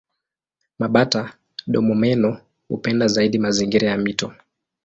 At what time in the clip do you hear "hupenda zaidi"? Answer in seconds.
2.67-3.39